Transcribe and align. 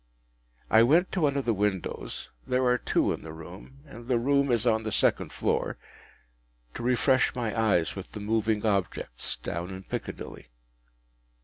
I 0.71 0.81
went 0.81 1.11
to 1.11 1.21
one 1.21 1.37
of 1.37 1.45
the 1.45 1.53
windows 1.53 2.31
(there 2.47 2.65
are 2.65 2.79
two 2.79 3.13
in 3.13 3.21
the 3.21 3.31
room, 3.31 3.81
and 3.85 4.07
the 4.07 4.17
room 4.17 4.51
is 4.51 4.65
on 4.65 4.81
the 4.81 4.91
second 4.91 5.31
floor) 5.31 5.77
to 6.73 6.81
refresh 6.81 7.35
my 7.35 7.55
eyes 7.55 7.95
with 7.95 8.13
the 8.13 8.19
moving 8.19 8.65
objects 8.65 9.35
down 9.35 9.69
in 9.69 9.83
Piccadilly. 9.83 10.47